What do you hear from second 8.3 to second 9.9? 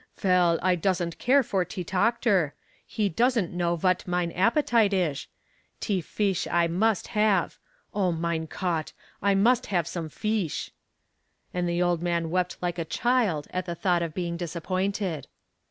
Cot! I must have